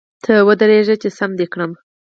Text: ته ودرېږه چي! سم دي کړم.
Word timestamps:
ته 0.23 0.33
ودرېږه 0.47 0.95
چي! 1.01 1.09
سم 1.17 1.31
دي 1.39 1.45
کړم. 1.53 1.71